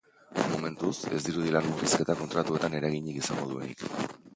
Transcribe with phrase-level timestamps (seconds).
[0.53, 3.91] Momentuz, ez dirudi lan murrizketa kontratuetan eraginik izango duenik.